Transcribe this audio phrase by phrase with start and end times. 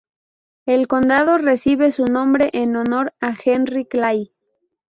[0.65, 4.33] El condado recibe su nombre en honor a Henry Clay.